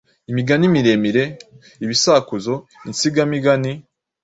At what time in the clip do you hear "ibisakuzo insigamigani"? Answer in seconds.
1.83-3.71